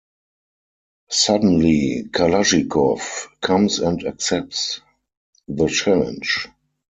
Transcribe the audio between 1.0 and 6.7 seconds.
Suddenly, Kalashikov comes and accepts the challenge.